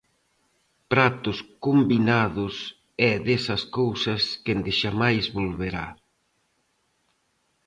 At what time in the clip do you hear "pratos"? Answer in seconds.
0.91-1.37